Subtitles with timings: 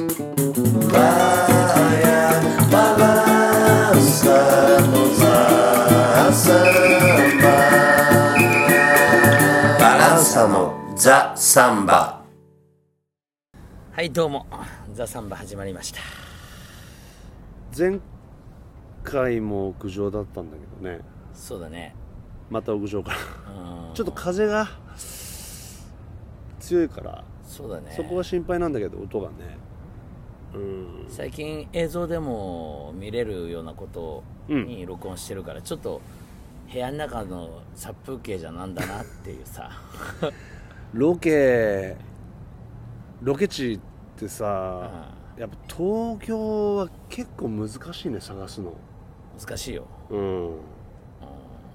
[0.00, 0.06] バ
[9.98, 12.22] ランサのザ・サンバ。
[13.92, 14.46] はいどうも。
[14.94, 16.00] ザ・サンバ始まりました。
[17.76, 18.00] 前
[19.04, 21.00] 回も屋上だったんだけどね。
[21.34, 21.94] そうだね。
[22.48, 23.18] また屋上から
[23.88, 23.94] うん。
[23.94, 24.66] ちょっと風が
[26.58, 27.22] 強いから。
[27.44, 27.92] そうだね。
[27.94, 29.34] そこが心配なんだけど音がね。
[29.64, 29.69] うん
[31.08, 36.00] 最近映像でも見れるようなことに録音してるから、ちょっと
[36.72, 39.70] 部屋の中の殺風景じゃなんだなっていうさ。
[40.92, 41.96] ロケ
[43.22, 43.80] ロケ地っ
[44.16, 48.74] てさ、やっぱ東京は結構難しいね探すの。
[49.38, 49.86] 難しいよ。
[50.10, 50.56] うん。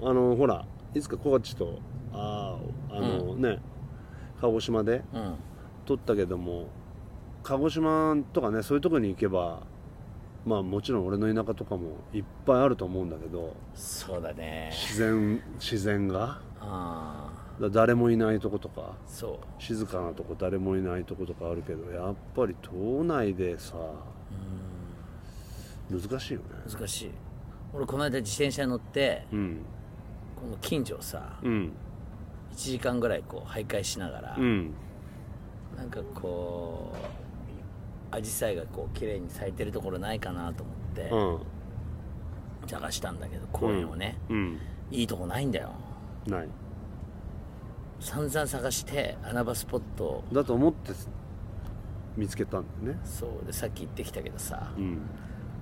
[0.02, 1.80] あのほらいつか小町と
[2.12, 3.60] あーあの、ね
[4.42, 5.36] 鹿児島でうん。
[5.86, 6.68] 撮ったけども
[7.48, 9.62] 鹿児島とかねそういうとこに行けば
[10.48, 14.72] まあもちろん俺の田舎とかもいっぱいあると思うんだけどそうだね。
[14.72, 16.42] 自然自然が？
[17.72, 18.96] 誰もいないとことか？
[19.08, 23.76] そ静かなとこ誰もいないとことかあるけどやっぱり島内でさ
[25.90, 26.46] 難しいよね。
[26.68, 27.12] う難しい。
[27.74, 29.60] 俺この間自転車に乗ってうん。
[30.36, 31.72] この近所をさうん。
[32.54, 34.74] 1時間ぐらいこう徘徊しながら、うん。
[35.78, 37.25] なんかこう
[38.20, 42.68] 紫陽花がこう綺麗に咲いてるところないかなと思ってうん。
[42.68, 44.60] 探したんだけど公園をね、うん。
[44.92, 45.72] いいとこないんだよ。
[46.28, 46.48] ない
[48.00, 50.24] 散々探して穴場スポットを。
[50.32, 50.92] だと思って
[52.18, 53.00] 見つけたんだよね。
[53.06, 53.46] そう。
[53.46, 55.02] でさっき行ってきたけどさうん。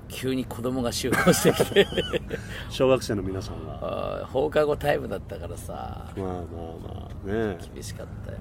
[0.10, 1.88] 急に子供が集合してきて。
[2.70, 4.28] 小学生の皆さんが。
[4.32, 6.12] 放課後タイムだったからさ。
[6.18, 6.36] まあまあ
[6.96, 7.58] まあね。
[7.74, 8.38] 厳しかったよ。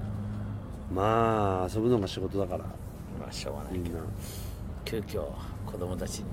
[0.93, 2.65] まあ遊ぶのが仕事だから
[3.23, 3.93] まあしょうがないみん。
[3.93, 4.01] な
[4.85, 5.25] 急遽
[5.65, 6.25] 子供たちに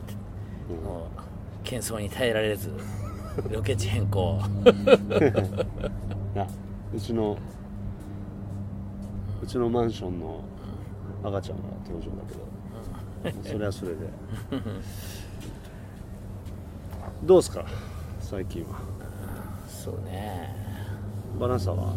[0.83, 1.07] も
[1.63, 2.71] う喧騒に耐えられず
[3.49, 4.39] ロケ地変更。
[6.35, 6.47] あ
[6.93, 7.37] うちの
[9.41, 10.41] うちのマンションの
[11.23, 13.97] 赤ちゃんが登場だけど、それはそれで。
[17.23, 17.65] どうすか？
[18.19, 18.79] 最近は。
[19.67, 20.55] そうね。
[21.39, 21.93] バランサーは？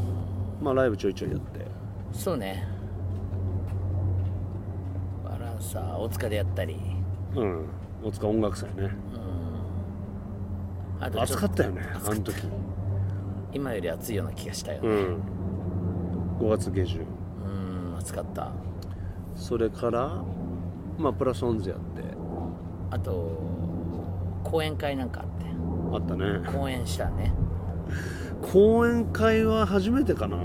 [0.61, 1.67] まあライブちょいちょいやって。
[2.13, 2.67] そうね
[5.75, 6.77] バランサー大塚でやったり。
[7.35, 7.65] うん。
[8.05, 8.91] 大塚音楽祭ね。
[11.01, 12.35] あとちょ暑かったよねあの時。
[13.53, 14.89] 今より暑いような気がしたよね。
[14.89, 15.21] うん。
[16.41, 17.01] 5月下旬。
[17.01, 17.05] う
[17.95, 18.53] ん暑かった。
[19.35, 20.23] それから
[20.99, 22.03] まあプラスオンズやって。
[22.91, 23.31] あと
[24.45, 25.47] 講演会なんかあって。
[25.95, 26.41] あったね。
[26.53, 27.33] 講演したね。
[28.53, 30.37] 講演会は初めてかな？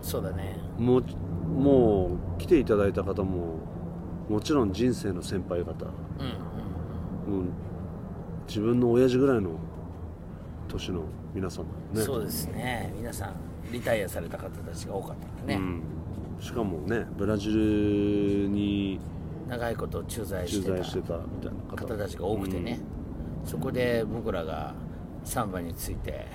[0.00, 0.58] そうだね。
[0.78, 1.04] もう
[1.46, 3.58] もう来ていただいた方も
[4.28, 5.86] もちろん人生の先輩方。
[6.18, 6.54] うん
[7.24, 7.44] もう
[8.46, 9.52] 自分の親父ぐらいの
[10.68, 11.04] 年の
[11.34, 12.14] 皆さんうん、だよね。
[12.14, 12.92] そうですね。
[12.96, 13.34] 皆さん
[13.72, 15.82] リタイアされた方たちが多かったんだね、うん、
[16.40, 19.00] しかもねブラジルに
[19.48, 21.94] 長いこと駐在し駐てた在してたみたいな方。
[21.94, 22.80] 方たちが多くてね、
[23.44, 24.74] そこで僕らが
[25.24, 26.26] サンバについて、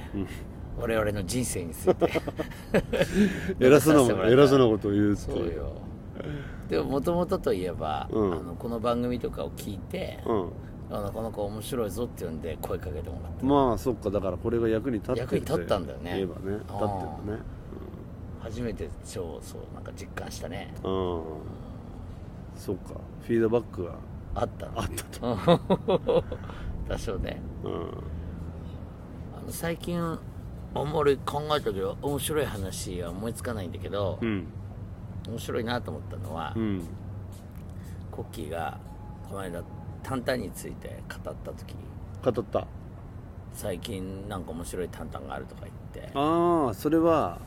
[0.77, 2.21] 我々の人生について。
[3.59, 5.73] 偉そうな 偉そうなことを言うってそうよ
[6.67, 8.33] でももともとといえば、うん。
[8.33, 10.51] あのこの番組とかを聞いて、うん。
[10.91, 13.45] あなかなか面白いぞって言うんで声かけてもらって。
[13.45, 14.09] まあそっか。
[14.09, 16.13] だからこれが役に立って役に立ったんだよね。
[16.15, 16.57] 言えばね。
[16.57, 16.77] 立っ
[17.25, 17.43] てるね。
[18.41, 20.73] 初めて超そうなんか実感したね。
[20.83, 21.23] うん、うん、
[22.55, 22.95] そっか。
[23.21, 23.95] フィードバックが
[24.35, 26.23] あったのあったと。
[26.87, 27.41] 多少ね。
[27.63, 27.71] うん。
[27.71, 27.75] あ
[29.45, 30.19] の最近
[30.73, 34.47] おもろい考えたけど面白い話は思いつかないんだけど、うん
[35.29, 36.83] 面白いなと思ったのは、うん。
[38.11, 38.77] コッキーが
[39.27, 39.61] この間
[40.03, 41.75] タンタンについて語った時
[42.23, 42.67] 語った。
[43.53, 45.73] 最近なんか面白いタンタンがあるとか言っ
[46.05, 46.11] て。
[46.13, 47.39] ああそれは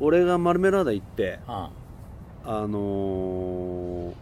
[0.00, 1.70] 俺がマルメラーダ行ってあ
[2.44, 2.66] あ。
[2.66, 4.12] のー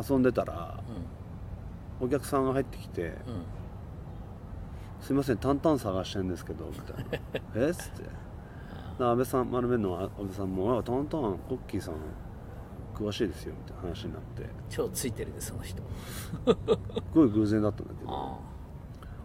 [0.00, 0.78] 遊んでたら
[2.00, 3.08] お客さんが入ってきてうん。
[3.08, 3.14] うん
[5.02, 7.18] 「すいませんタンタン探してんですけど」みたいな
[7.66, 8.02] 「えっ?」つって。
[8.02, 8.08] で
[8.98, 11.94] 安倍さん丸めの安倍さんも「あタンタンコッキーさん
[12.94, 14.48] 詳しいですよ」みたいな話になって。
[14.68, 15.82] 超ついてるでその人。
[15.82, 16.56] す
[17.14, 18.10] ごい偶然だったんだけど。
[18.10, 18.38] あ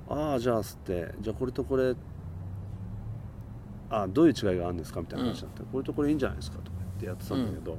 [0.10, 0.34] あ。
[0.36, 1.96] あじゃあつってじゃあこれとこれ
[3.90, 7.78] あどういう違いがあるんですかみたいな話になって、これとこれいいんじゃないですかとか言ってやってたんだけど、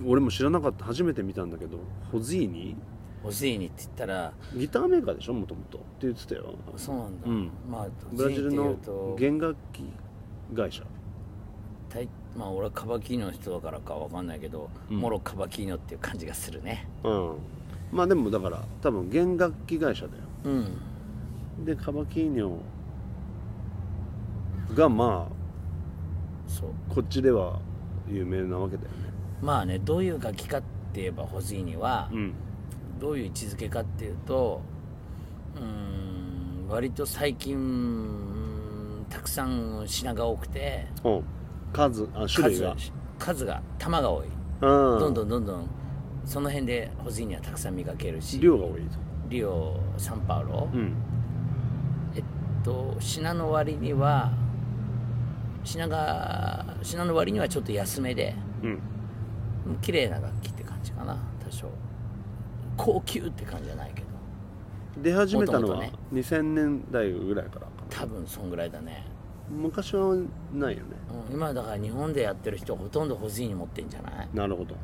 [0.00, 0.10] うん。
[0.10, 1.78] 俺も知らなかった初めて見たんだけど
[2.12, 2.76] ホズィーニ？
[3.22, 5.78] ホズィーニって言ったらギターメーカーでしょもともと。
[5.78, 6.54] って言ってたよ。
[6.76, 7.50] そうなんだ、うん。
[7.70, 8.76] まあブラジルの
[9.18, 9.84] 弦楽器
[10.54, 10.82] 会社。
[11.88, 16.88] たいまあ俺はカバキーノの人だからかわかんないけど、モロカバキーノっていう感じがするね。
[17.04, 17.36] うん。
[17.92, 20.22] まあでもだから多分弦楽器会社だよ。
[20.44, 20.50] う
[21.62, 21.64] ん。
[21.64, 22.58] でカバキーニョ
[24.74, 25.28] がま
[26.46, 26.70] そう。
[26.90, 27.58] あこっちでは
[28.08, 28.96] 有名なわけだよね。
[29.40, 30.60] まあねどういう楽器かっ
[30.92, 32.34] て言えばホズイーニは、うん。
[32.98, 34.62] どういう位置づけかっていうと
[35.54, 38.45] うーん割と最近
[39.08, 41.24] たくさん品が多くてうん
[41.72, 42.74] 数あ種類が。
[42.76, 44.26] 数数が玉が多い。
[44.26, 44.98] うん。
[44.98, 45.70] どんどんどんどん
[46.24, 48.98] その辺でホズイーニはたくさん見かけるし量が多いと
[49.28, 50.94] リオサンパウロ、うん。
[52.14, 52.24] えっ
[52.64, 54.32] と品の割には
[55.64, 58.80] 品が品の割にはちょっと安めでうん。
[59.80, 61.68] 綺麗な楽器って感じかな多少。
[62.76, 64.06] 高級って感じじゃないけど。
[65.02, 65.92] 出始めたのはね。
[66.12, 69.06] 2000年代ぐらいから多分そんぐらいだね、
[69.48, 70.16] 昔は
[70.52, 70.96] ないよね。
[71.28, 74.28] うん、今だから日本でやってる人はほとんどホズイーニ持ってんじゃない？
[74.34, 74.74] なるほど。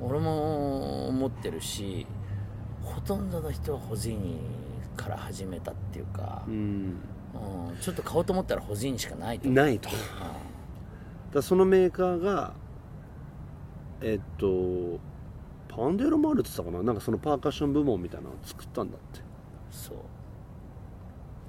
[0.00, 2.06] 俺も持ってるし
[2.82, 4.38] ほとんどの人はホズイーニ
[4.96, 6.54] から始めたっていうかう、ん。
[6.54, 9.88] うん、ちょっと買おうと思ったらホズイーニしかないとないと。
[9.88, 9.98] だか
[11.34, 12.54] らそのメーカーが
[14.00, 14.98] えっと
[15.68, 16.82] パンデロマールって言ってたかな？
[16.82, 19.20] なんかそのパーカッション部門みたいなのを作ったんだって。
[19.70, 19.96] そう。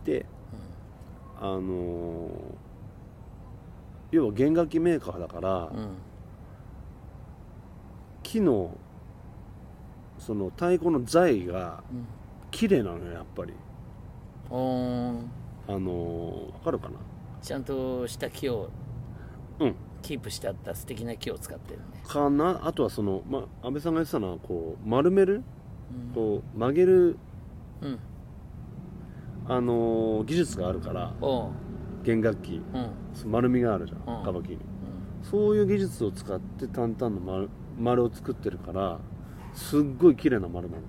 [0.05, 0.25] で、
[1.39, 2.29] あのー
[4.11, 5.89] 要は弦楽器メーカーだから、うん
[8.23, 8.77] 木の
[10.17, 12.05] その太鼓の材がうん。
[12.51, 13.53] 綺麗なのよやっぱり。
[14.49, 15.21] おー。
[15.67, 16.95] あのーわかるかな？
[17.41, 18.69] ちゃんとした木を
[19.59, 19.75] うん。
[20.01, 21.85] キープしてあった素敵な木を使ってるね。
[22.07, 22.61] かな？
[22.65, 25.43] あとはその、まあ、安倍さんが言ってたのはこう丸める、
[26.15, 27.17] こう曲げる、
[27.81, 27.99] うん
[29.49, 31.13] あのー技術があるから
[32.03, 33.31] 弦楽器うん。
[33.31, 34.23] 丸みがあるじゃん、うん。
[34.23, 34.59] カバキに
[35.23, 38.99] そういう技術を使って淡々の丸丸を作ってるから
[39.53, 40.83] すっごい綺麗な丸なの。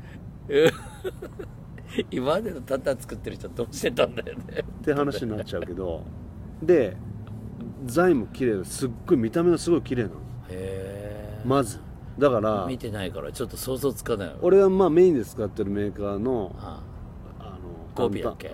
[2.11, 4.45] 今までのタンタン作ってる人どうしてたんだよね。
[4.81, 6.03] って話になっちゃうけど
[6.63, 6.97] で
[7.87, 10.15] 材も綺麗ですっごい見た目がすごい綺麗なの。
[10.51, 11.81] へまず。
[12.19, 14.35] だからえ見てないからちょっと想像つかないわ。
[14.43, 16.83] 俺はまあメインで使ってるメーカーのあ
[17.95, 18.51] 5尾だっけ。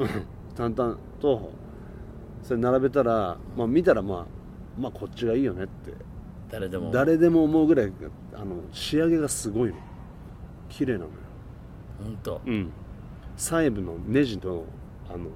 [0.54, 0.98] 淡々。
[1.20, 1.50] と
[2.42, 4.26] それ並べたら、まあ、見たら、まあ、
[4.78, 5.92] まあこっちがいいよねって。
[6.50, 6.90] 誰でも。
[6.90, 7.92] 誰でも思うぐらい
[8.34, 9.76] あの仕上げがすごいの。
[10.68, 11.10] 綺麗なのよ。
[12.04, 12.70] 本当うん。
[13.36, 14.64] 細部のネジの
[15.08, 15.30] あの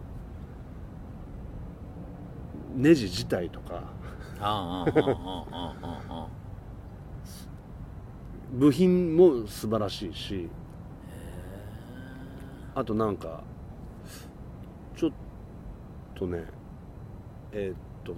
[2.76, 3.82] ネジ自体とか。
[8.52, 10.48] 部品も素晴らしいし。
[12.74, 13.42] あとなんか
[16.20, 16.44] とね
[17.52, 18.14] えーっと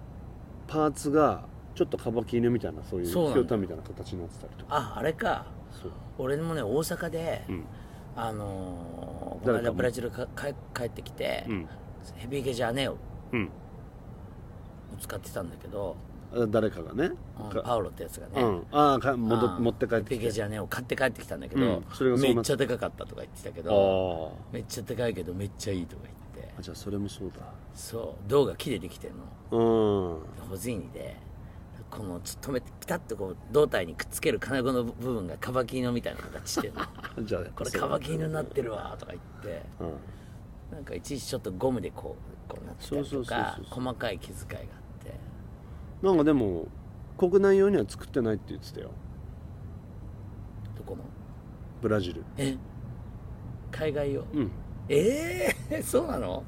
[0.66, 1.44] パーツが
[1.74, 4.76] ちょっとカバキーニョみたいなそういうひょうたんみたいな形になってたりとか。
[4.76, 5.46] ああれか。
[6.18, 7.64] 俺もね大阪で、うん。
[8.14, 11.68] あのー、この間ブラジルか帰帰ってきて、うん。
[12.16, 12.98] ヘビゲジャネオを
[13.32, 13.48] うん。
[15.00, 15.96] 使ってたんだけど、
[16.34, 17.08] あ誰かがね。
[17.08, 17.14] か
[17.56, 20.14] うんパウロってやつがね、うん、ああ持って帰ってきて。
[20.14, 22.20] ヘビゲジャネオ買って帰ってきたんだけど、うん。
[22.20, 27.46] めっちゃでかかったとか言ってたけどあめっちゃでかいけどめっちゃいいとか言ってあじゃあそれもそうだ。
[27.74, 29.14] そう銅が木でできてる
[29.50, 30.18] の。
[30.40, 30.48] うん。
[30.48, 31.16] ホズイーニで。
[31.90, 36.80] このちょっと止めてピタッとこう胴体にくっつける金具の部分がカバキーノみたいな形してるの。
[37.24, 39.62] じゃあこれカバキーノになってるわとか言って。
[39.80, 39.94] うん。
[40.72, 42.16] なんかいちいちちょっとゴムでこ
[42.48, 45.14] うこうなってたりとか細かい気遣いがあって。
[46.02, 46.66] なんかでも
[47.18, 48.90] 国内用には作ってないって言ってたよ。
[50.78, 51.04] どこの？
[51.82, 52.24] ブラジル。
[52.38, 52.56] え？
[53.70, 54.22] 海外用？
[54.32, 54.50] うん
[54.88, 56.42] ええ そうなの？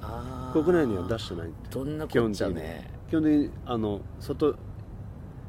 [0.00, 1.68] ああ国内には出してないって。
[1.70, 2.36] どんなこっ基本的に。
[2.36, 4.54] ちゃね基本的にあの外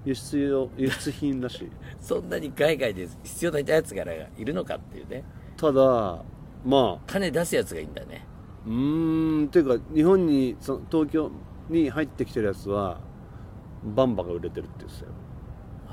[0.05, 1.71] 輸出用 輸出品らしい。
[1.99, 4.03] そんなに海外で必要なやつが
[4.37, 5.23] いるのかっていうね。
[5.57, 6.23] ただ
[6.65, 8.25] まあ金出すやつがいいんだね。
[8.65, 11.31] うーんっていうか日本にその東京
[11.69, 12.99] に入ってきてるやつは
[13.95, 15.11] バンバが売れてるって言ってたよ。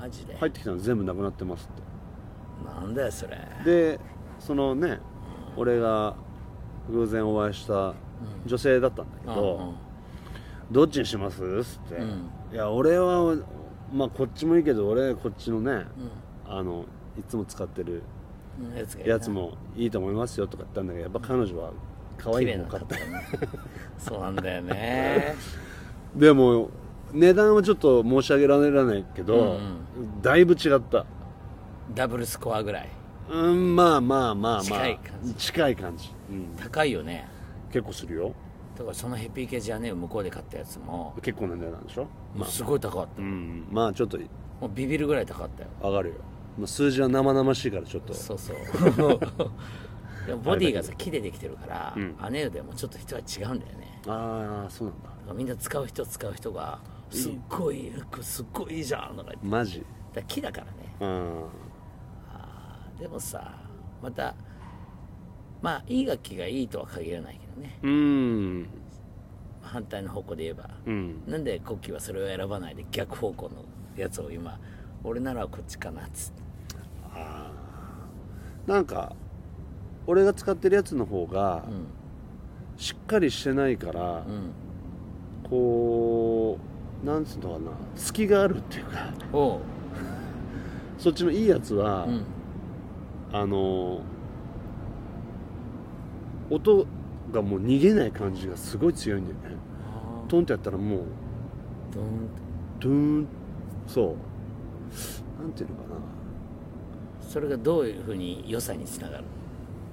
[0.01, 3.37] マジで、入ってきたの全部なくなってますっなんだよそれ。
[3.65, 4.01] てで
[4.39, 4.99] そのね
[5.57, 6.15] 俺が
[6.91, 7.95] 偶然お会いした
[8.47, 9.75] 女性だったんだけど、うんうん。
[10.71, 11.43] どっちにします？
[11.43, 12.31] っつって、うん。
[12.53, 13.37] いや俺は
[13.93, 15.85] まあこっちもいいけど俺こっちのねうん。
[16.49, 16.85] あの
[17.19, 18.03] いつも使ってる
[18.61, 21.73] うんやつもいいと思いますよとか言ったんだけどやっぱ彼女は
[22.19, 23.03] 可愛い方買ったね。
[23.99, 25.35] そうなんだよね。
[26.15, 26.71] でも
[27.13, 30.23] 値段はちょっと申し上げられないけど、うん。
[30.23, 31.05] だいぶ違った。
[31.95, 32.89] ダブルスコアぐらい
[33.31, 34.63] うんまあまあまあまあ。
[34.63, 35.35] 近い感じ。
[35.35, 37.29] 近い感じ、うん、高いよね。
[37.73, 38.35] 結構するよ。
[38.77, 41.15] だからそのヘピーケジャネを向こうで買ったやつも。
[41.23, 42.07] 結構な値段でしょ？
[42.35, 43.67] もうすごい高かった、うん。
[43.71, 44.25] まあちょっとも
[44.67, 45.69] うビビるぐらい高かったよ。
[45.83, 46.15] 上がるよ、
[46.59, 48.15] まあ、数字は生々しいからちょっと。
[48.15, 48.57] そうそう。
[50.27, 52.17] でもボディがさ木でできてるから、うん。
[52.21, 54.01] アでもちょっと人は違うんだよね。
[54.07, 55.09] ああそうなんだ。
[55.09, 56.79] だからみんな使う人使う人が
[57.11, 59.47] すっごいすっごいいいじゃんとか言って。
[59.47, 59.85] マジ？
[60.13, 60.73] だ木だからね。
[61.01, 61.45] うん
[62.99, 63.55] でもさ
[64.03, 64.35] また
[65.63, 67.79] まあいい楽器がいいとは限らないけどね。
[67.83, 68.69] うん。
[69.63, 71.23] 反対の方向で言えば、うん。
[71.27, 73.65] なんでコッキーはそれを選ばないで逆方向の
[73.97, 74.61] やつを今
[75.03, 76.43] 俺ならこっちかなっつって。
[78.67, 79.15] なんか
[80.07, 81.87] 俺が使ってるやつの方がうん。
[82.77, 84.53] しっかりしてないから、うん。
[85.49, 86.59] こ
[87.03, 89.13] うなんつうのかな隙があるっていうか。
[90.99, 92.25] そっちのいいやつは、うん
[93.33, 94.01] あの
[96.51, 96.87] 音
[97.33, 99.57] がもう逃げない感じがすごい強いんだよね。
[100.25, 101.03] あトンってやったらもうー
[101.95, 102.29] ドーン
[102.81, 103.27] ドゥーン
[103.89, 105.43] そう。
[105.43, 105.97] なんていうのかな。
[107.29, 109.25] それがどういうふうに良さにつながる？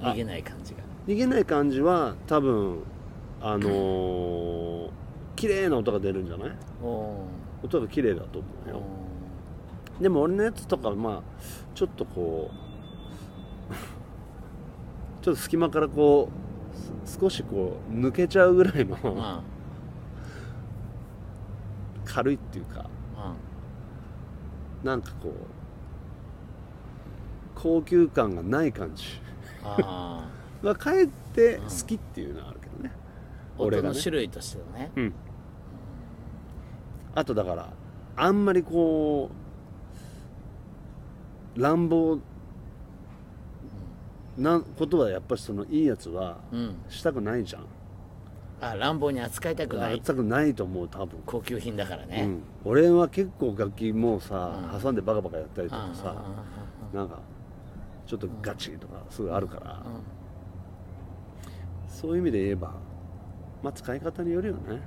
[0.02, 0.12] あ。
[0.12, 0.80] 逃げない感じが。
[1.08, 2.80] 逃げない感じは多分
[3.42, 4.90] あのー
[5.36, 6.52] 綺麗な音が出るんじゃない？
[7.64, 8.82] 音が綺麗だと思うよ。
[10.00, 11.22] でも俺のやつとかまあ
[11.74, 12.56] ちょっとこう
[15.24, 16.30] ちょっと隙間からこ
[17.04, 19.12] うす少しこう抜けちゃうぐらいのうん。
[19.12, 19.40] うん
[22.06, 22.86] 軽いっていうか
[24.84, 25.32] なんかこう
[27.56, 29.06] 高級感がない感じ。
[29.64, 30.28] あ
[30.62, 32.92] あがかえって好きっていうのはあるけどね、
[33.58, 34.00] 俺がね。
[34.00, 34.92] 種類としてのね。
[34.98, 35.14] うん。
[37.16, 37.70] あとだから
[38.18, 39.32] あんまりこ
[41.56, 42.20] う乱暴
[44.38, 46.76] なことはやっぱりそのいいやつはうん。
[46.90, 47.66] したくないじゃん、
[48.62, 49.90] あ乱暴に扱いたくない。
[49.92, 52.24] やりたくないと思う多分、高級品だからね。
[52.24, 54.82] うん、俺は結構楽器もうさ、うん。
[54.82, 56.16] 挟んでバカバカやったりとうんかさ、
[56.92, 57.20] うんなんか
[58.06, 59.82] ちょっとガチとかすぐあるから、
[61.88, 62.74] そういう意味で言えば
[63.64, 64.82] まあ使い方によるよね。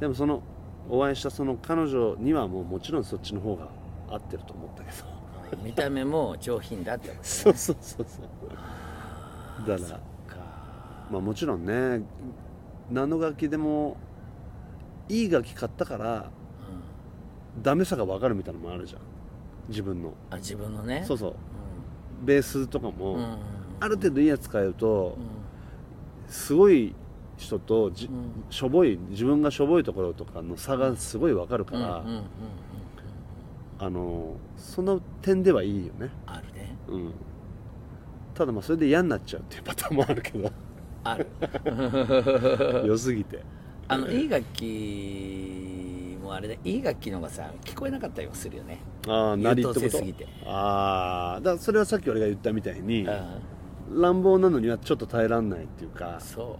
[0.00, 0.42] でもその
[0.90, 3.68] お会いしたその彼女にはもうもちろんそっちの方が
[4.10, 5.08] 合ってると思ったけど。
[5.12, 5.17] うん
[5.62, 9.68] 見た目も上品だってことそうそうそうそう。
[9.68, 10.00] だからか
[11.10, 12.02] まあもちろんね
[12.90, 13.96] 何の楽器でも
[15.08, 16.30] いい楽器買ったから
[17.56, 17.62] うん。
[17.62, 19.00] ダメさが分かるみたいなのもあるじゃん。
[19.68, 20.12] 自分の。
[20.30, 21.02] あ自分のね。
[21.06, 21.34] そうそう。
[22.22, 23.20] ベースとかも、うん。
[23.20, 23.38] うん
[23.80, 26.32] ある程度いいやつ使えるとうん。
[26.32, 26.94] すごい
[27.36, 27.92] 人と
[28.50, 32.22] しょぼい自分がしょぼいところとかの差がすごい分かるから、うんうんうんうん
[33.78, 36.10] あのその点ではいいよね。
[36.26, 36.76] あるね。
[36.88, 37.12] うん。
[38.34, 40.50] ただまあそれで嫌になっちゃうっていうパターンもあるけど。
[41.04, 41.26] ある。
[42.86, 43.42] 良すぎて。
[43.86, 48.80] あのいい楽器もあれでいい楽器の方がさ聞こえなかったりもするよね。
[49.06, 49.98] ああなりってこと？
[50.46, 54.00] ああだからそれはさっき俺が言ったみたいにうん。
[54.02, 56.58] 乱暴なのにはちょっと耐えらんないっていうかそ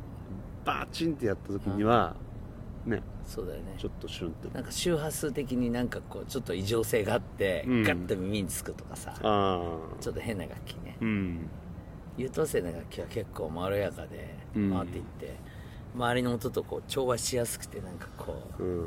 [0.65, 0.67] う。
[0.67, 2.15] バチンってやった時には
[2.89, 3.03] ね。
[3.25, 3.75] そうだよね。
[3.79, 4.49] ちょっとシュンって。
[4.55, 7.83] なんか周波数的になんかこうちょっと異常性があって、うん。
[7.83, 10.97] ガッと耳につくとかさちょっと変な楽器ね。
[11.01, 11.49] うん。
[12.17, 14.73] 優等生な楽器は結構まろやかでうん。
[14.73, 15.37] 回っていって、
[15.95, 18.87] 周りの音とこう調和しやすくてなんかこうん。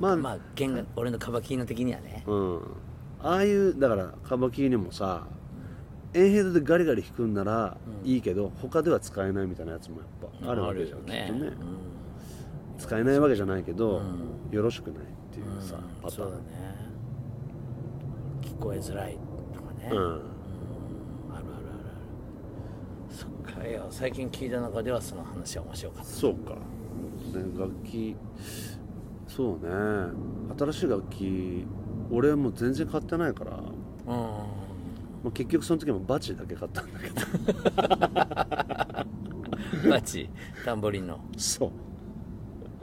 [0.00, 2.24] まあ、うまあ弦楽俺のカバキーノ的にはね。
[2.26, 2.60] うん。
[3.22, 5.26] ああいうだからカバキリにもさ
[6.12, 8.08] エンヘでガリガリ弾くんならうん。
[8.08, 11.93] いいけど、他では使えないみたいなやつもやっぱあるわけじゃん、あるよきっとね、うん
[12.78, 14.50] 使えないわけじゃないけど、うん。
[14.50, 15.82] よろしくないっていうさ、うん。
[16.02, 16.10] パターン。
[16.10, 16.42] そうだね。
[18.42, 19.18] 聞こえづらい
[19.54, 19.98] とかね、うん。
[19.98, 20.04] うん。
[20.04, 20.22] ある
[21.32, 21.46] あるある
[23.10, 26.10] そっかいや最近聞いた中ではその話は面白かった。
[26.10, 26.58] そうか、ね、
[27.58, 28.16] 楽器。
[29.26, 29.68] そうね。
[30.58, 31.66] 新しい楽器
[32.10, 33.58] 俺はもう全然買ってないから、
[34.06, 35.28] まうん。
[35.28, 37.20] あ、結局その時もバチだけ買ったんだけど。
[39.90, 40.30] マジ
[40.64, 41.18] タンボリンの。
[41.36, 41.70] そう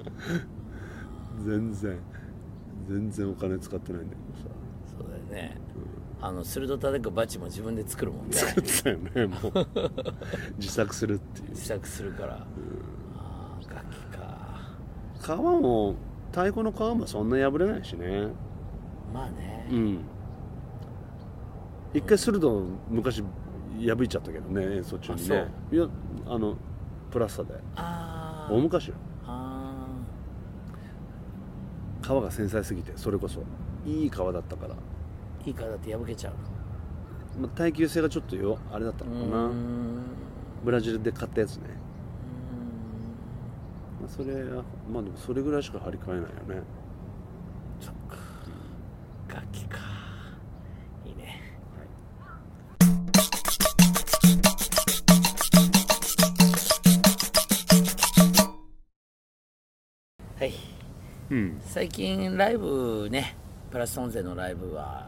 [1.46, 2.00] 全然
[2.88, 4.56] 全然お金使ってないんだけどさ。
[4.98, 5.58] そうだよね、
[6.22, 8.34] あの鋭叩くバチも自分で作るもんね。
[8.34, 9.68] 作ってたよねもう。
[10.60, 11.50] 自作するっていう。
[11.50, 12.46] 自作するから、
[13.16, 14.76] ああ楽器か。
[15.20, 15.28] 皮
[15.62, 15.96] も
[16.32, 18.28] 太鼓の皮もそんな破れないしね。
[19.14, 20.00] まあね、うん。
[21.94, 25.48] 一回鋭昔破いちゃったけどね演奏中にね。
[25.72, 25.88] いや
[26.28, 26.56] あの
[27.10, 27.54] プラスタで。
[27.76, 28.96] ああ大昔よ。
[29.26, 29.61] あ
[32.02, 33.42] 皮が繊細すぎてそれこそ。
[33.86, 36.34] いい皮だったから、ーいいからだって破けちゃう。
[37.40, 39.46] まあ、耐久性がちょっとよあれだったのかな。
[39.46, 40.02] うーん。
[40.64, 41.64] ブラジルで買ったやつね。
[44.02, 46.28] まあ、それはまあでもそれぐらいしか張り替えないよ
[46.62, 46.64] ね
[61.72, 63.34] 最近ライブね
[63.72, 65.08] プラスオンゼのライブは。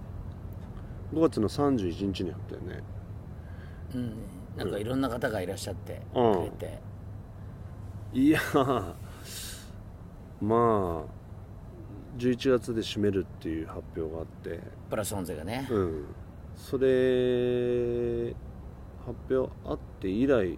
[1.13, 2.82] 5月の31日にやったよね。
[3.93, 4.13] うん。
[4.55, 6.34] なんかいろんな方がいらっしゃってうん。
[6.36, 6.79] くれて、
[8.13, 8.93] いやー
[10.41, 14.62] まあ11月で締めるっていう発表があって。
[14.89, 16.05] プラスオンゼがね、うん。
[16.55, 18.34] それ
[19.05, 20.58] 発表あって以来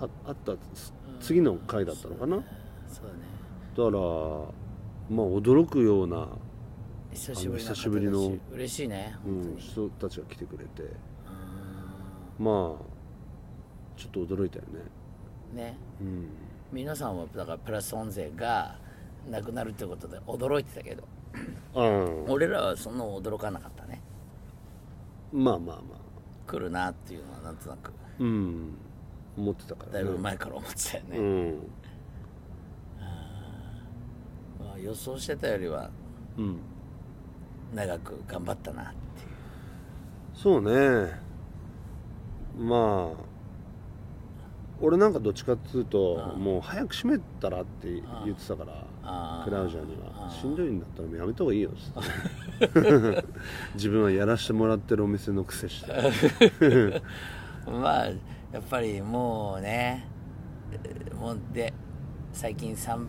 [0.00, 2.36] ああったつ次の回だったのかな？
[2.36, 2.48] だか
[2.88, 3.31] そうだね
[3.76, 3.90] ら
[5.08, 6.28] まあ驚くような、
[7.12, 10.82] 久しぶりな久しぶりの嬉しいねうん、人たちが来てくれて。
[10.82, 12.92] うまあ
[13.96, 15.54] ちょっと驚いたよね。
[15.54, 15.76] んね。
[16.00, 16.28] うん。
[16.72, 18.76] 皆さんはだからプラスオン税が
[19.30, 21.04] なくなるってことで驚いてたけど。
[21.74, 24.00] ああ俺らはそんな驚かなかったね。
[25.32, 26.50] まあまあまあ。
[26.50, 27.92] 来るなっていうのはなんとなく。
[28.18, 28.74] うん。
[29.36, 31.50] 思ってたからだいぶ前から思ってたよね、うん。
[31.50, 31.81] ま
[34.76, 35.90] あ、予想してたよりは
[36.38, 36.58] うん。
[37.74, 39.28] 長く頑張ったなっていう。
[40.34, 41.20] そうね。
[42.58, 43.32] まあ
[44.80, 47.88] 俺なんかどっちかっつうともう早く閉めたらって
[48.24, 50.28] 言ってたからあクラウジャーには。
[50.28, 53.24] しんどいんだったらやめた方がいいよっつって。
[53.74, 57.02] 自分はやらしてもらってるお店のくせして。
[57.70, 60.06] まあやっぱりもうね
[60.72, 61.72] えーもうで
[62.32, 63.06] 最近サン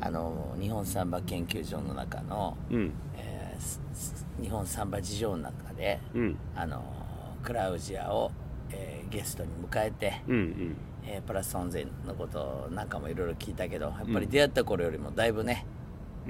[0.00, 2.92] あの日本サンバ研究所の中の、うん。
[3.16, 6.36] えー日本サンバ事情の中で、うん。
[6.54, 6.84] あの
[7.42, 8.30] クラウジアを、
[8.70, 10.76] えーゲストに迎えて、うんうん。
[11.04, 15.66] えープラス温泉のことなんかもいろいろ聞いたけどやっぱり出会った頃よりもだいぶね、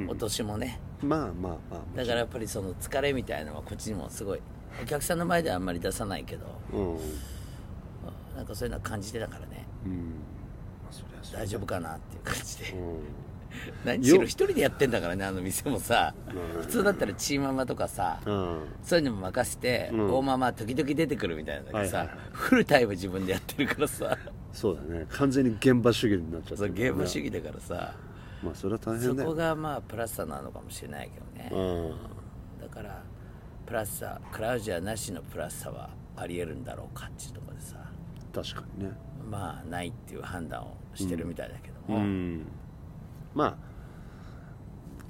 [0.09, 0.81] お年もね。
[1.03, 4.41] まあまあまあだからやっぱりその疲れみたいなのはこっちにもすごい
[4.83, 6.99] お客さんの前ではあんまり出さないけどうん。
[8.37, 9.67] なんかそういうのは感じてたからね。
[9.85, 10.15] うん。
[11.33, 12.71] 大丈夫かなっていう感じで。
[12.73, 13.28] うん
[13.85, 16.15] 何しろ一人でやってんだからねあの店もさ。
[16.57, 16.63] うん。
[16.63, 18.61] 普通だったらチーママとかさうん。
[18.83, 20.13] そういうのも任せて、うん。
[20.13, 22.27] 大ママ時々出てくるみたいなんだけどさ、はいはいはい。
[22.33, 24.17] フルタイム自分でやってるからさ。
[24.53, 25.07] そうだね。
[25.11, 26.85] 完全に現場主義になっちゃってそうるから。
[26.85, 27.95] ねゲーム主義だからさ。
[28.43, 29.29] まあそれは大そ変だよ。
[29.31, 31.91] こがまあプラスさなのかもしれないけどね。
[32.61, 32.67] うん。
[32.69, 33.03] だから
[33.67, 37.77] プラスさクラウジアなしのプラスさはありえるんだろうかっていうところでさ。
[38.33, 38.93] 確かにね。
[39.31, 42.47] まあないっていう判断をしてるみたいだけども、うん
[43.35, 43.57] まあ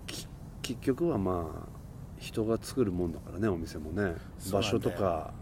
[0.07, 0.27] き
[0.63, 1.79] 結局はまあ
[2.19, 4.15] 人が作るもんだからねお店もね。
[4.53, 5.33] 場所とか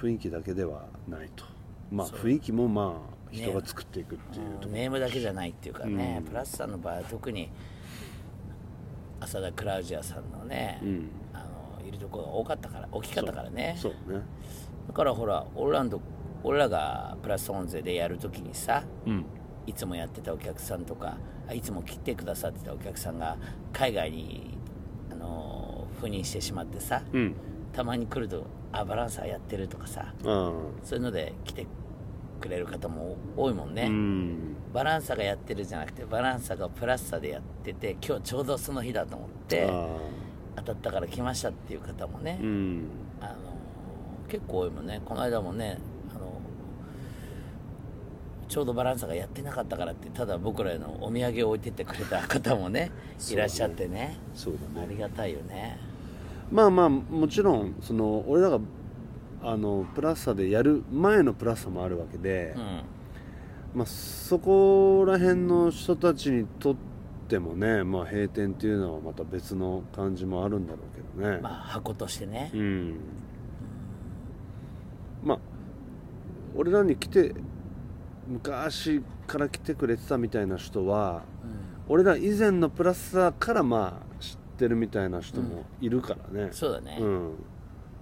[0.00, 1.44] 雰囲気だけではないと。
[1.90, 6.24] まあ雰囲気もまあ人が作っていくっていうところ、ネームだけじゃないっていうかね、うん。
[6.24, 7.50] プラスさんの場合は特に
[9.20, 11.10] 浅田クラウジアさんのね、うん。
[11.34, 11.46] あ
[11.80, 13.76] のいるところが多かったから大きかったからね。
[13.78, 13.92] そう。
[14.12, 14.22] ね。
[14.86, 16.00] だからほら俺らの
[16.42, 19.26] 俺らがプラスオンゼでやるときにさうん
[19.68, 23.36] いつもやってたお客さんとかあいつも来てくださってたお客さんが
[23.72, 24.56] 海外に、
[25.12, 27.34] あの赴任してしまってさうん。
[27.72, 30.52] たまに来ると「あバランサーやってる」とかさあ
[30.82, 31.66] そういうので来て
[32.40, 34.56] くれる方も多いもんね、ん。
[34.72, 39.96] バランサがやってるじゃなくてバランサがプラスサでやってて今日ちょうどその日だと思ってあ
[40.56, 42.38] 当たったから来ましたっていう方もね
[43.20, 43.34] あ、の
[44.28, 45.02] 結構多いもんね。
[45.04, 45.78] この間もね
[48.48, 52.90] ちょうどバランサがやってなかったからってただ僕らへのお土産を置いてってくれた方もね
[53.30, 54.18] いらっしゃってね。
[54.34, 54.86] そうだね。
[54.86, 55.78] ありがたいよね。
[56.50, 58.58] まあまあもちろんその俺らが
[59.42, 62.82] あのプラスサでやる前のプラスサもあるわけで、うん。
[63.74, 66.76] まあ、そこら辺の人たちにとっ
[67.28, 72.50] てもね、まあ、閉店っていうのはまた別の感じもあるんだろうけどね、まあ箱としてね。
[72.54, 72.94] うん。
[75.22, 75.38] まあ
[76.56, 77.34] 俺らに来て
[78.28, 81.22] 昔から来てくれてたみたいな人は
[81.88, 87.34] 俺ら以前のプラスサからまあ知ってるみたいな人もいるからね、そうだね、うん、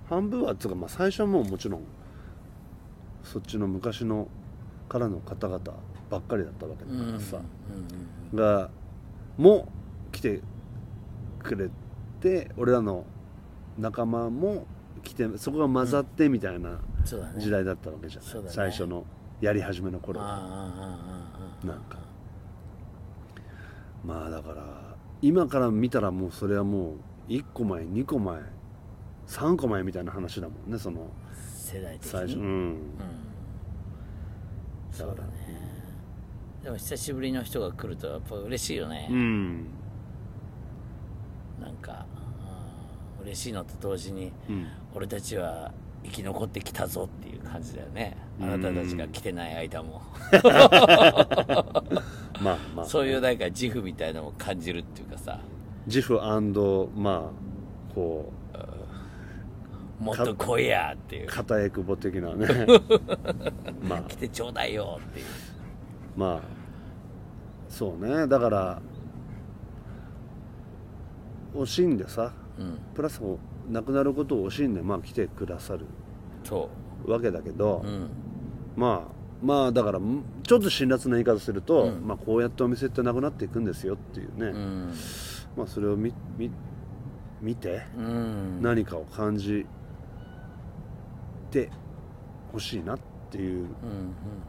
[0.08, 1.82] 半分はつうか、まあ、最初はもうもちろん
[3.22, 4.26] そっちの昔の
[4.88, 5.60] からの方々
[6.10, 8.70] ばっかりだったわけだうんからさ、うんが
[9.38, 9.68] も
[10.10, 10.40] 来て
[11.42, 11.70] くれ
[12.20, 13.04] て俺らの
[13.78, 14.66] 仲間も
[15.04, 16.80] 来てそこが混ざってみたいな
[17.38, 18.54] 時代だったわけじゃない、そうだね。
[18.54, 19.04] 最初の
[19.40, 20.20] やり始めの頃。
[20.20, 21.99] なんか。
[24.05, 26.94] まあだから今から見たらもうそれはも
[27.29, 28.40] う1個前2個前
[29.27, 31.09] 3個前みたいな話だもんねその。
[31.35, 32.11] 世代的に？
[32.11, 32.38] 最初。
[32.38, 32.44] うん。
[32.44, 32.79] うん。
[34.92, 35.31] そうだね。
[36.62, 39.66] でも久しぶりの人が来るとやっぱ嬉しいよね、うん。
[41.61, 42.07] なんか、
[43.18, 43.25] うん。
[43.25, 44.66] 嬉しいのと同時に、うん。
[44.94, 45.72] 俺たちは
[46.06, 48.16] 生き残ってきたぞっていう感じだよね。
[48.40, 50.02] あなたたちが来てない間も。
[52.42, 52.84] まあまあ。
[52.84, 55.40] そういうなんか自負みたいなのを感じるっていうかさ。
[55.86, 56.18] 自負
[56.94, 58.32] まあこ
[60.00, 61.26] うもっと来いやっていう。
[61.26, 62.46] 片エクボ的なね。
[63.82, 64.00] まあ。
[64.02, 65.26] 来てちょうだいよっていう。
[66.16, 66.40] まあ
[67.68, 68.26] そうね。
[68.26, 68.82] だから
[71.54, 72.32] 惜しんでさ。
[72.58, 72.78] うん。
[72.94, 73.20] プラス
[73.70, 75.87] 亡くなることを惜しんでまあ来てくださる
[76.44, 76.68] そ
[77.05, 78.09] わけだけど、ううん。
[78.76, 82.07] まあまあだからんちょっと辛辣な言い方すると、うん。
[82.07, 84.92] まあ、こうやってお店ってなくなっていくんですよっていうね、うん。
[85.57, 86.50] まあそれを見見
[87.40, 88.62] 見てうん。
[88.62, 89.66] 何かを感じ
[91.50, 91.70] て
[92.52, 92.98] ほしいなっ
[93.31, 93.68] ていううんうん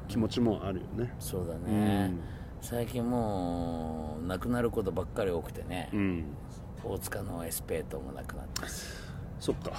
[0.07, 1.13] 気持ちもあるよね。
[1.19, 2.19] そうだうねん、
[2.61, 6.25] 最近もう亡くなることばっかり多くてね、うん。
[6.83, 8.83] 大塚のエスペートもなくなったし
[9.39, 9.71] そっか。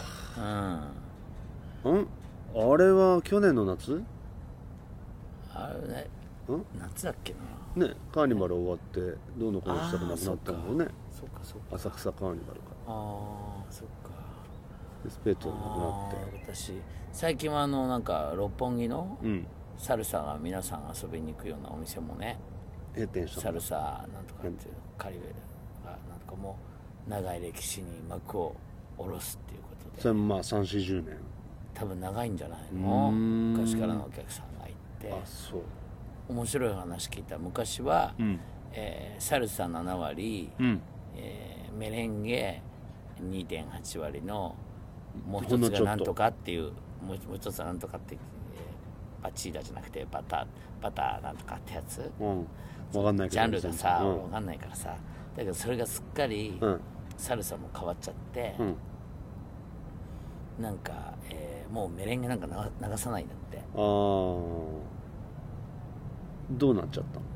[1.85, 1.99] うん。
[1.99, 2.07] ん？
[2.55, 4.03] あれは去年の夏？
[5.53, 6.07] あれね
[6.49, 6.65] ん？
[6.79, 7.35] 夏だっけ
[7.77, 7.87] な。
[7.87, 9.01] ねカーニバル終わって
[9.37, 10.95] どうのこうのしたらなくなったんだよね。
[11.11, 11.77] そっかそっか。
[11.77, 14.11] 浅草カーニバルかああそっか。
[15.05, 16.73] らスペートなくなっあー私
[17.13, 19.47] 最近はあのなんか六本木のてうん。
[19.77, 22.37] サルサが皆さん遊びに行くようなお店もね
[22.95, 25.21] 閉店したサルサなんとかっていうカリベ
[25.85, 26.57] がなんかも
[27.07, 28.57] う長い歴史に幕を
[28.99, 30.03] 下ろすっていうことで。
[30.03, 31.17] それもまあ3 4 0年。
[31.75, 35.13] 多分長いんじゃないうの昔からのお客さんがいて。
[35.13, 35.63] あそう。
[36.29, 38.41] 面白い話聞いた昔は、うん。
[38.73, 40.81] えーサルサ7割、うん。
[41.17, 42.61] えーメレンゲ
[43.23, 44.57] 2.8割の
[45.27, 50.47] もう一つがなんとかっていうもう一つはなんとかって、えーバチーダじゃなくてバター
[50.83, 52.11] バターなんとかってやつ。
[52.21, 52.47] うん。
[52.93, 54.23] 分かんないジャンルがさ、うん。
[54.25, 54.91] わかんないからさ。
[54.91, 54.97] だ
[55.37, 56.81] けどそれがすっかりうん。
[57.17, 58.77] サルサも変わっちゃって、うん
[60.59, 63.59] なんか、えーもうメレンゲなんか流流さないんだって。
[63.75, 64.63] あー。
[66.51, 67.27] どうなっちゃったの？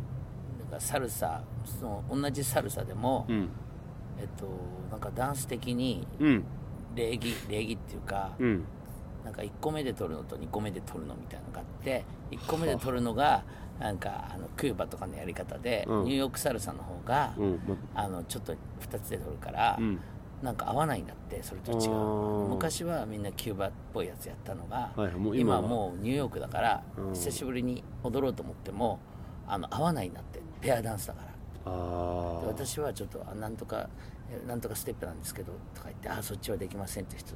[0.65, 1.43] だからサルサ
[1.81, 3.51] その同じサルサでも、うん。
[4.19, 4.47] えっと
[4.91, 6.45] なんかダンス的にうん。
[6.95, 8.65] 礼儀礼儀っていうか、うん。
[9.23, 13.45] なんか1個目で撮るのと2個目で撮るのみたいなのがあって1個目で撮るのが
[13.79, 16.05] なんかあのキューバとかのやり方で、うん。
[16.05, 17.35] ニューヨークサルサの方が、
[17.95, 20.01] あのちょっと2つで撮るから、うん
[20.43, 22.49] なんか合わないんだってそれと違う。
[22.49, 27.15] 昔はみんなキューバっぽいやつやったのが、はいもう今今ははもうニューヨークだから、うん。
[27.15, 28.99] 久しぶりに踊ろうと思っても
[29.47, 31.33] あの合わないんだってペアダンスだから。
[31.65, 33.89] 私はちょっとあなんとか
[34.31, 37.35] えなんとかステップなんですけどとか言ってあそっちはできませんって人。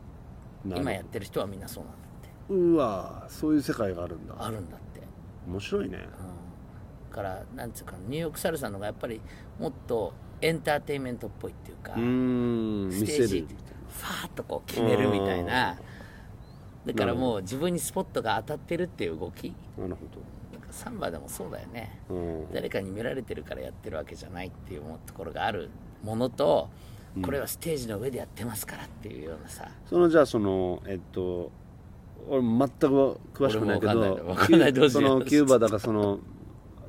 [0.64, 2.54] 今やってる人はみんなそうなんだって。
[2.54, 4.34] うわそういう世界があるんだ。
[4.36, 5.00] あるんだって、
[5.46, 5.98] 面白いね。
[5.98, 9.20] うん、だからなんつうかニューヨークサルサの方がやっぱり
[9.60, 13.46] もっとエンターテインメントっぽいっていうか、ステージる。
[13.88, 15.76] ファーッとこう決めるみたいな。
[16.84, 19.54] だからもう自分にスポットが当たってるっていう動き。
[19.76, 20.06] なるほ
[20.52, 22.00] なんかサンバでもそうだよね。
[22.08, 22.52] どうん。
[22.52, 25.70] 誰かに見られてるからやってるわけじゃないっていうところがある
[26.04, 26.68] ものと
[27.22, 31.50] これはステージの上でやってますからっていうようなさ、そのじゃあそのえっと
[32.28, 34.10] 俺全く詳しくないけどわかんない。
[34.20, 34.72] わかんない。
[34.72, 35.02] どうしよう。
[35.02, 36.18] そのキューバだかその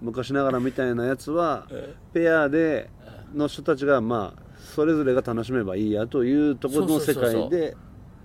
[0.02, 1.68] 昔ながらみたいなやつは
[2.14, 2.90] ペアで
[3.34, 7.76] の人たちがまあそれぞれが楽しめばいいやというところの世界で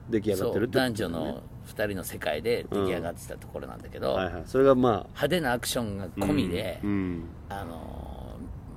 [0.09, 7.25] 出来上がってるってこと男女の2人の世界で出来上がってたところなんだけど、はいはいそれがまあ派手なアクションが込みで、うん。
[7.49, 8.13] あのー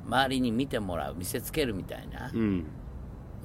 [0.08, 2.66] 周りに見てもらう見せつけるみたいなうん。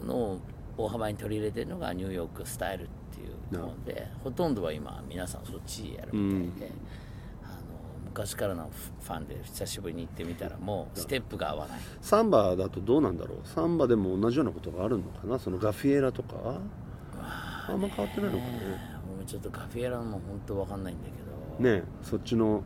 [0.07, 0.40] のを
[0.77, 6.73] 大幅に取り入れてるのがニューヨークスタイルっていうのでほとんどは今皆さんそっちやるみたいで、
[8.11, 8.70] 昔からの
[9.03, 11.81] ファンで久しぶりに行ってみたらもうステップが合わない。
[12.01, 13.38] サンバだとどうなんだろう？
[13.44, 15.38] サンバでも同じようなことがあるのかな？
[15.38, 16.61] そのガフィエラとか？
[17.68, 18.53] あんま変わってないのかね。
[19.16, 21.11] もうちょっとカフェラも本当わかんないんだけ
[21.62, 21.70] ど。
[21.70, 22.62] ねそっちの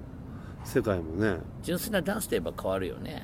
[0.65, 1.37] 世界もね。
[1.63, 3.23] 純粋なダンスといえば変わるよね。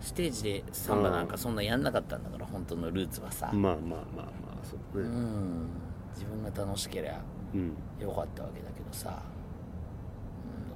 [0.00, 4.26] ステージでサンバなんかそんなやんなかったんだから本当のルーツはさ、まあまあまあまあ
[4.62, 5.68] そううねん。
[6.14, 7.20] 自分が楽しければ
[7.54, 7.76] うん。
[8.00, 9.22] よかったわけだけどさ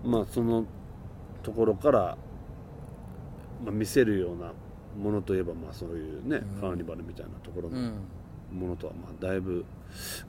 [0.05, 0.65] まあその
[1.43, 2.17] ところから、
[3.65, 4.53] まあ、見せるような
[4.99, 7.93] ものといえばまあそういうね、カーニバルみたいなところのうん。
[8.53, 9.65] ものとはまあだいぶ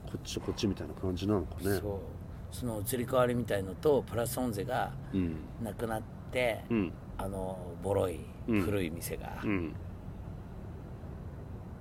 [0.06, 1.80] こっちとこっちみたいな感じなのかね。
[1.80, 2.00] そ
[2.52, 2.56] う。
[2.56, 5.38] その移り変わりみたいのとプラスオンゼがうん。
[5.64, 6.94] なくなって、うん。
[7.18, 8.62] あのボロいうん。
[8.62, 9.74] 古い店が、うん。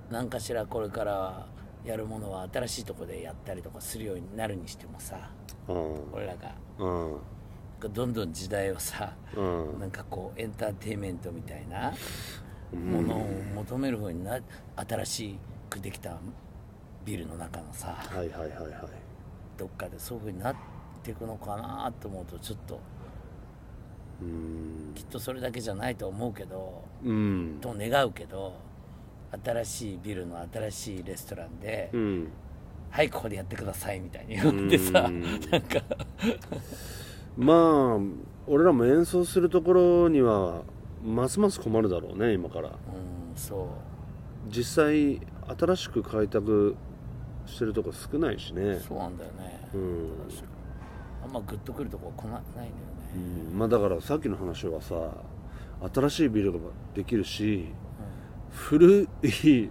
[0.09, 1.45] 何かしらこれから
[1.85, 5.29] やるものは新しいとこでやったりとかするようになるにしてもさ
[6.13, 6.55] 俺らが。
[6.79, 7.17] あ
[7.89, 9.79] どんどん時代をさ、うん。
[9.79, 11.93] なんかこうエンターテインメントみたいな
[12.73, 14.39] ものを求める方にな
[14.75, 15.39] 新し
[15.69, 16.17] くできた
[17.05, 18.71] ビルの中のさはいはいはいはい。
[19.57, 20.55] どっかでそういう風になっ
[21.03, 22.79] ていくのかなと思うとちょっと
[24.21, 24.93] うん。
[24.95, 27.57] きっとそれだけじゃないと思うけどうん。
[27.61, 28.53] と願うけど
[29.43, 32.27] 新しいビルの新しいレストランで、うん。
[32.89, 35.21] はいここでやってくださいみたいに言ってさうん。
[35.21, 35.81] なんか
[37.37, 37.99] まあ
[38.47, 40.63] 俺らも演奏するところには
[41.03, 42.69] ますます困るだろうね今から。
[42.69, 42.75] うん
[43.35, 43.67] そう。
[44.49, 45.21] 実際
[45.57, 46.75] 新しく開拓
[47.45, 48.79] してるとこ少ないしね。
[48.79, 50.09] そうなんだよね、うん。
[51.23, 52.71] あんまグッとくるとこ来なないんだよね、
[53.51, 53.57] うん。
[53.57, 54.95] まあだからさっきの話はさ
[55.93, 56.59] 新しいビルが
[56.93, 57.67] できるし
[58.49, 59.69] 古い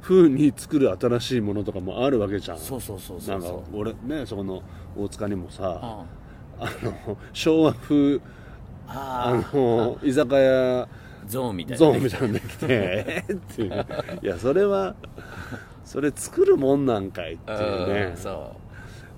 [0.00, 2.58] 風に作る新しいものとかもあるわけじゃん。
[2.58, 4.62] そうそうそうそなんか俺ねそこの
[4.96, 6.25] 大塚にもさうん
[6.58, 8.20] あの昭和風
[8.88, 10.88] あの居酒屋
[11.26, 11.78] ゾーンみたいな。
[11.78, 13.86] ゾーンみたいなのできてえーっていう。
[14.22, 14.94] いやそれは
[15.84, 18.00] それ作るもんなんかいっていうね。
[18.10, 18.56] うんそ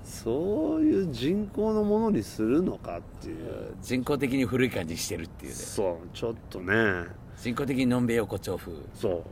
[0.03, 3.35] そういう人工のものにするのかっていう。
[3.35, 5.55] う人工的に古い感じしてるっていうね。
[5.55, 7.05] そうちょっとね。
[7.37, 8.73] 人工的にのんべい横丁風。
[8.95, 9.23] そ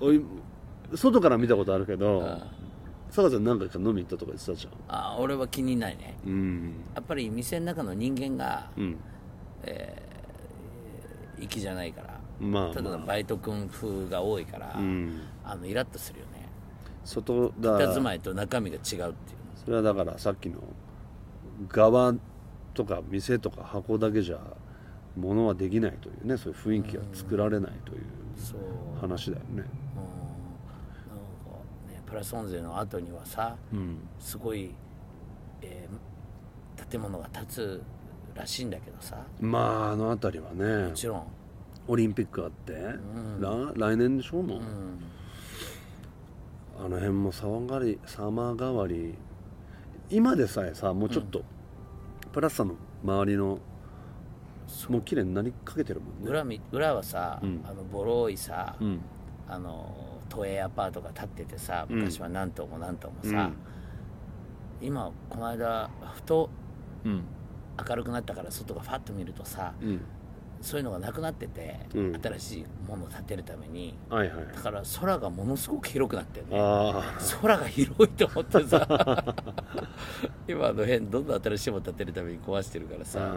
[0.00, 0.96] う。
[0.96, 2.42] 外から見たことあるけどうん
[3.14, 6.16] 坂ちゃん何回か飲み行ったとか言ってたじあ俺は気にないね。
[6.26, 6.74] ゃんうん。
[6.96, 8.98] やっぱり店の中の人間がうん。
[11.38, 15.20] 粋じゃないからまあただのまバイト君風が多いから、あうん。
[15.44, 16.48] あのイラッとするよね。
[17.04, 19.12] 外だ佇まいと中身が違うっていう
[19.64, 20.58] それはだからさっきの
[21.68, 22.14] 側
[22.72, 24.38] とか店とか箱だけじゃ
[25.16, 28.00] 物はできないというねそういう雰囲気が作られないという
[29.00, 29.64] 話だよね。
[29.78, 29.83] うん
[32.14, 33.98] プラス音税の後にはさうん。
[34.20, 34.72] すごい、
[35.60, 35.94] えー
[36.90, 37.82] 建物が建つ
[38.34, 39.16] らしいんだけどさ。
[39.40, 40.88] まああの辺りはね。
[40.88, 41.26] もちろん、
[41.88, 42.72] オリンピックあって、
[43.40, 44.64] ら来年でしょもう、うん、
[46.84, 49.14] あの辺も騒がり様変わり。
[50.10, 51.42] 今でさえさもうちょっと、
[52.32, 52.74] プラスさんの
[53.04, 53.58] 周りの
[54.88, 56.30] もう綺麗になりかけてるもんね。
[56.30, 57.64] 裏み裏はさ、うん。
[57.64, 59.00] あのボロいさ、うん。
[59.48, 61.98] あの都営アパートが建っててさうん。
[62.00, 63.50] 昔は何棟も何棟もさ、
[64.80, 64.86] うん。
[64.86, 66.50] 今この間ふと
[67.04, 67.24] うん。
[67.88, 70.00] 明るくなったから外がファッと見るとさうん
[70.64, 72.20] そういうのがなくなってて、うん。
[72.22, 73.94] 新しいものを建てるために。
[74.08, 74.46] はいはい。
[74.54, 78.86] だから空がものすごく広くなってるねあ空が広いと思ってさ。
[80.48, 83.34] 今あの辺どんどん新しいもの建てるために壊してるからあさ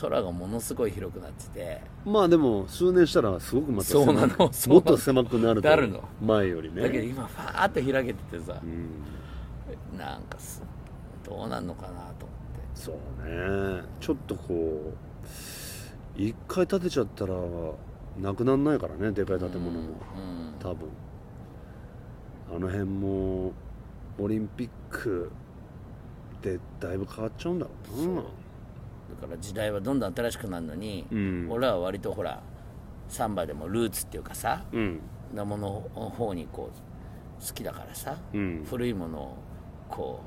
[0.00, 1.80] 空がものすごい広くなってて。
[2.04, 4.36] まあでも数年したらすごくまた そうなの。
[4.38, 5.68] もっと狭くなると。
[5.68, 6.04] なるの。
[6.22, 6.82] 前よりね。
[6.82, 9.98] だけど今ファーッと開けててさうん。
[9.98, 10.62] なんかす
[11.24, 12.20] どうなんのかなと思って。
[12.74, 12.94] そう
[13.28, 13.82] ね。
[13.98, 15.10] ちょっとこう
[16.20, 17.34] 一回建てちゃったら
[18.18, 20.88] なくなんないからねでかい建物も、うん多分。
[22.54, 23.52] あの辺も
[24.18, 25.30] オリンピック
[26.42, 28.22] でだいぶ変わっちゃうんだろうな。
[28.22, 31.46] だから時代はどんどん新しくなるのに、うん。
[31.48, 32.42] 俺は割とほら
[33.08, 35.00] サンバでもルーツっていうかさうん。
[35.34, 38.66] なものの方にこう好きだからさ、うん。
[38.68, 39.36] 古いものを
[39.88, 40.20] こ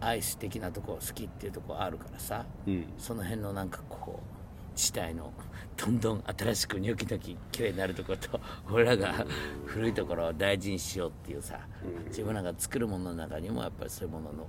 [0.00, 2.86] うアイス的なとこ好きっていうとこあるからさうん。
[2.98, 4.37] その辺のなんかこう
[4.78, 5.32] 地帯の
[5.76, 9.26] どんどん新しくニョキニョキ綺麗になるところと 俺らが
[9.66, 11.58] 古いところを大事にしようっていうさ
[12.06, 14.46] 自分らが作るものの中にもやっぱりそういうものの、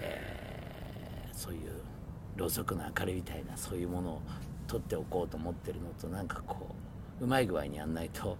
[0.00, 0.42] えー
[1.34, 1.70] そういう
[2.36, 4.22] ろうそくの明かりみたいなそういうものを
[4.68, 6.68] 取っておこうと思ってるのとなんかこ
[7.20, 8.36] ううまい具合にやんないと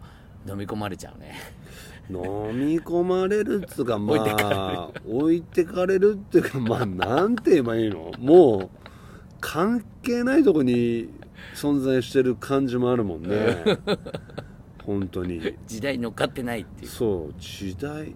[0.46, 1.34] 飲み込まれちゃうね。
[2.10, 2.16] 飲
[2.56, 8.12] み込まれるっつうかま置いてかあ置いてかれるっていうかまあなんて言えばいいの？
[8.18, 8.70] もう
[9.40, 11.08] 関係ないとこに
[11.54, 13.56] 存在してる感じもあるもんね。
[14.84, 15.40] 本当に。
[15.66, 16.90] 時代に乗っかってないっていう。
[16.90, 18.14] そう時代。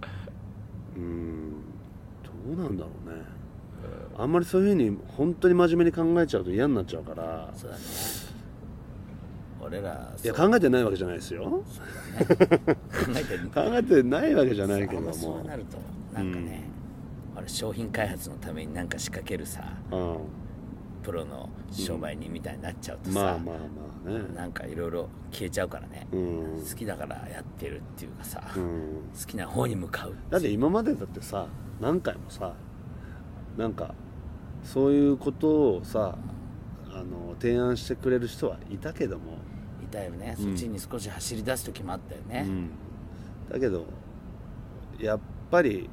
[0.97, 1.53] うん
[2.47, 3.17] どうなんだろうね。
[4.19, 7.51] あんまりそういうふうに本当に真面目に考えちゃうと嫌になっちゃうから。
[7.55, 7.83] そうだね。
[9.61, 11.43] 俺らいや考えてないわけじゃないですよ。
[11.45, 11.65] 考
[13.17, 15.12] えてる考えてないわけじゃないけども。
[15.12, 15.79] そうなると
[16.15, 16.62] なんかね、
[17.37, 19.62] 俺商品開発のために何か仕掛けるさ。
[19.91, 20.17] うん
[21.07, 23.55] プロの商売人みたいになっちゃうとさ、まあまあま
[24.07, 24.35] あね。
[24.35, 26.64] なんかいろいろ消えちゃうからね、うん。
[26.69, 29.03] 好きだからやってるっていうかさ、好うん。
[29.25, 30.16] きな方に向かう。
[30.29, 31.47] だって今までだってさ
[31.81, 32.55] 何回もさ
[33.57, 33.95] なんか
[34.64, 36.19] そういうことをさ
[36.90, 39.38] あの提案してくれる人はいたけども、
[39.85, 40.45] いたよね、うん。
[40.45, 42.71] そっちに少し走り出す時もあったよね、うん。
[43.49, 43.87] だけど
[44.99, 45.21] やっ
[45.53, 45.88] ぱり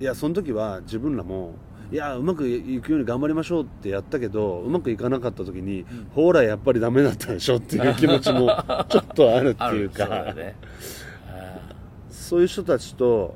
[0.00, 1.54] いやその時は自分らも
[1.90, 8.48] いやうまくいくように頑張りましょうってやったけどうまくいかなかった時に、ほらやっぱりダメだったでしょっていう気持ちも
[8.88, 10.04] ちょっとあるっていうか。
[10.04, 10.56] そうだね。
[12.10, 13.34] そういう人たちと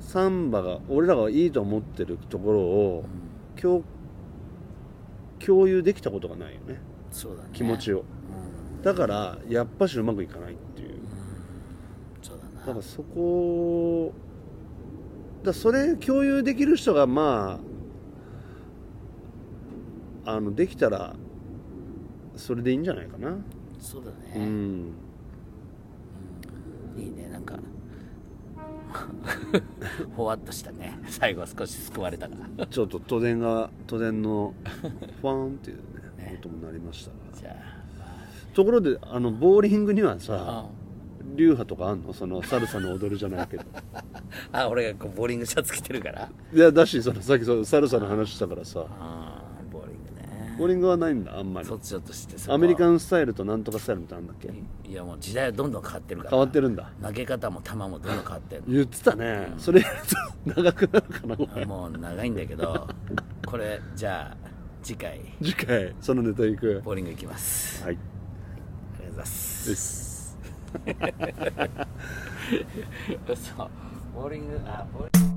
[0.00, 3.04] サンバが俺らがいいと思ってるところを、
[3.60, 3.82] 共
[5.44, 6.80] 共有できたことがないよね。
[7.10, 7.50] そうだね。
[7.54, 8.04] 気持ちを、
[8.82, 10.98] だからやっぱしうまくいかないっていう。
[12.22, 12.66] そうだな。
[12.66, 14.12] だからそこ
[15.44, 17.60] だそれ共有できる人がま
[20.24, 21.14] ああのできたら
[22.36, 23.36] それでいいんじゃないかな、
[23.78, 24.86] そうだうね、ん。
[26.96, 27.58] いいねなんか。
[30.16, 30.98] ほわっとしたね。
[31.06, 34.54] 最後は少し救われたからちょっと都電が都電の
[35.20, 35.76] ファンっていう
[36.18, 37.16] ね 音も鳴りましたが。
[37.40, 37.84] じゃあ
[38.54, 40.66] ところであのボーリングにはさあ
[41.36, 42.12] 流派とかあんの？
[42.12, 43.64] そのサルサの踊るじゃないけど。
[44.52, 46.28] あ俺がこうボーリングシャツ着てるから。
[46.52, 48.84] いやだしそのさっきそのサルサの話したからさ。
[49.00, 50.56] ああボーリングね。
[50.58, 51.66] ボーリングはないんだあんまり。
[51.66, 54.52] そっちちょっとしてアメリカンスタイルとなんとかスタイルみたいなんだっけ？
[54.88, 56.30] いやもう時代はどんどん変わってるから。
[56.30, 56.90] 変わってるんだ。
[57.02, 58.62] 投げ方も球もどんどん変わってる。
[58.68, 59.96] 言ってたね、それやる
[60.54, 61.26] と長くなるか
[61.58, 62.86] な もう長いんだけど
[63.46, 64.48] これじゃあ
[64.82, 65.20] 次回。
[65.42, 66.80] 次回そのネタいく。
[66.84, 67.82] ボーリング行きます。
[67.82, 67.94] はい。
[67.94, 70.13] ありがとうございます
[73.36, 73.70] そう
[74.14, 75.34] ボーリングあボーリング。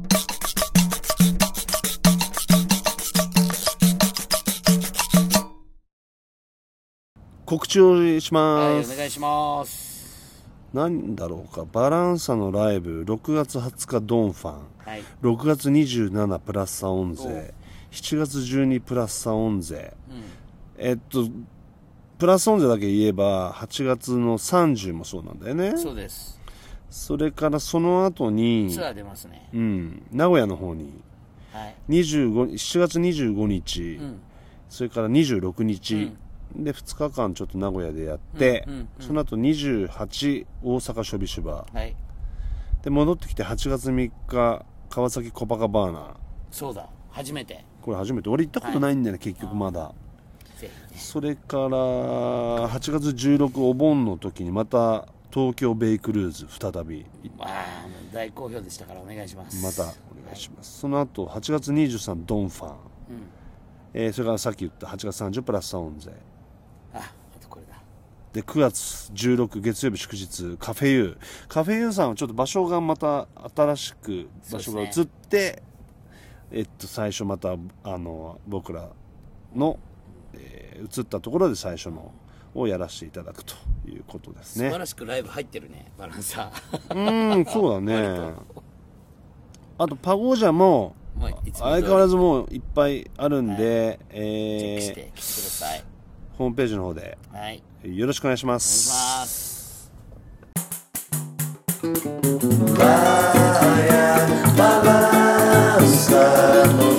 [7.46, 13.04] 告知をしはいます、お願いしますなんだろうかバランサのライブ。
[13.04, 14.54] 6月20日ドンファン。
[14.86, 15.04] はい。
[15.22, 17.54] 6月27プラスサオン税
[17.92, 19.94] 7月12プラスサオン税
[20.78, 21.26] えっと
[22.18, 25.78] プラスオン税だけ言えば8月の30もそうなんだよね。
[25.78, 26.40] そうです。
[26.90, 29.48] それからその後にツアー出ますね。
[29.54, 30.92] うん名古屋の方に。
[31.54, 31.76] はい。
[31.90, 34.20] 25 7月25日、ん。
[34.68, 36.12] それから26日、
[36.56, 41.96] で2日間ちょっと名古屋でやって、うんうんその後28大阪ショビシュバーはい。
[42.84, 46.16] で戻ってきて8月3日川崎コパカバーナ
[46.50, 46.90] そうだ。
[47.12, 47.64] 初めて。
[47.84, 48.30] これ初めて。
[48.30, 49.94] 俺行ったことないんだよね、結局まだ
[50.98, 57.06] それから8月16お盆の時にまた東京ベイクルーズ再び。
[57.38, 59.64] まあ大好評でしたからお願いします。
[59.64, 59.86] またお
[60.26, 62.76] 願いします、その後8月23ドンファン、
[63.94, 66.12] えーそれからさっき言った8月30プラスサウンゼ。
[66.94, 67.82] ああとこれだ。
[68.34, 71.48] で9月16月曜日祝日カフェユー。
[71.48, 75.62] カフェユーさんはちょっと場所がまた新しく場所が移って、
[76.52, 78.90] えっと最初またあの僕ら
[79.56, 79.80] の、
[80.34, 82.12] えー移ったところで最初の
[82.54, 83.56] をやらせていただくと
[83.88, 84.68] いうことですね。
[84.68, 87.36] 素晴らしくライブ入ってるねバランサー。
[87.36, 88.34] うんそうだね。
[89.80, 90.96] あとパゴージャも
[91.54, 95.80] 相変わらずもういっぱいあるんで、チェックしえて来てください。
[95.80, 95.84] ー
[96.38, 97.64] ホームページの方ではい。
[97.84, 99.92] よろしくお願いしまお願いすします。
[104.58, 106.98] バランサの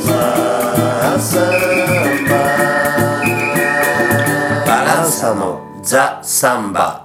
[5.89, 6.98] ザ・サンバ。